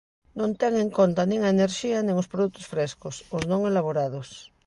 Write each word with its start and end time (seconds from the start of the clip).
Non 0.39 0.51
ten 0.59 0.73
en 0.83 0.89
conta 0.99 1.21
nin 1.29 1.39
a 1.43 1.53
enerxía 1.55 1.99
nin 2.05 2.15
os 2.21 2.29
produtos 2.33 2.65
frescos, 2.73 3.15
os 3.37 3.43
non 3.51 3.61
elaborados. 3.71 4.29